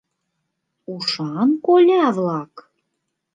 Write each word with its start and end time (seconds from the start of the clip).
Ушан 0.93 1.49
коля-влак? 1.65 2.53